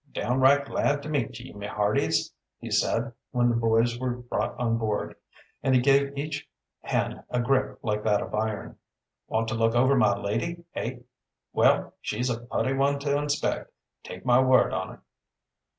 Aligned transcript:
"Downright 0.13 0.65
glad 0.65 1.03
to 1.03 1.09
meet 1.09 1.39
ye, 1.39 1.53
my 1.53 1.67
hearties," 1.67 2.33
he 2.57 2.71
said, 2.71 3.13
when 3.29 3.49
the 3.51 3.55
boys 3.55 3.99
were 3.99 4.15
brought 4.15 4.59
on 4.59 4.79
board. 4.79 5.15
And 5.61 5.75
he 5.75 5.81
gave 5.81 6.17
each 6.17 6.49
hand 6.79 7.23
a 7.29 7.39
grip 7.39 7.77
like 7.83 8.03
that 8.03 8.19
of 8.23 8.33
iron. 8.33 8.77
"Want 9.27 9.47
to 9.49 9.53
look 9.53 9.75
over 9.75 9.95
my 9.95 10.15
lady, 10.17 10.65
eh? 10.73 11.01
Well, 11.53 11.93
she's 12.01 12.31
a 12.31 12.41
putty 12.47 12.73
one 12.73 12.97
to 12.97 13.15
inspect, 13.15 13.73
take 14.01 14.25
my 14.25 14.41
word 14.41 14.73
on't." 14.73 15.01